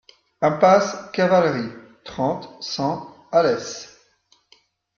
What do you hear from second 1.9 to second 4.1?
trente, cent Alès